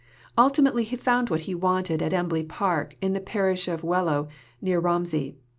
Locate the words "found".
0.95-1.29